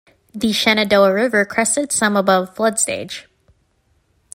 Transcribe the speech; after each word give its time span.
The 0.33 0.51
Shenandoah 0.51 1.13
River 1.13 1.45
crested 1.45 1.91
some 1.91 2.15
above 2.17 2.55
flood 2.55 2.79
stage. 2.79 3.27